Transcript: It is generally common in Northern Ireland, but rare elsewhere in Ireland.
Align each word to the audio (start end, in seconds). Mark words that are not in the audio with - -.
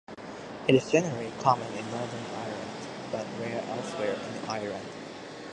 It 0.67 0.73
is 0.73 0.89
generally 0.89 1.31
common 1.41 1.71
in 1.77 1.91
Northern 1.91 2.25
Ireland, 2.35 2.69
but 3.11 3.27
rare 3.39 3.61
elsewhere 3.67 4.13
in 4.15 4.49
Ireland. 4.49 4.89